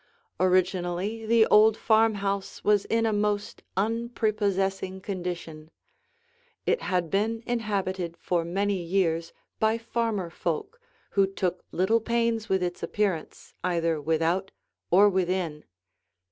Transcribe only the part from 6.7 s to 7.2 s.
had